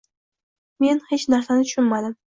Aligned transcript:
Men 0.85 1.03
hech 1.11 1.27
narsani 1.35 1.69
tushunmadim. 1.71 2.17